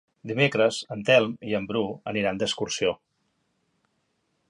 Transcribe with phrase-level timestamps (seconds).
[0.29, 2.99] Dimecres en Telm i en Bru aniran d'excursió.